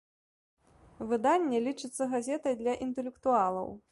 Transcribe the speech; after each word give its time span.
Выданне 1.11 1.59
лічыцца 1.67 2.03
газетай 2.15 2.53
для 2.65 2.73
інтэлектуалаў. 2.89 3.67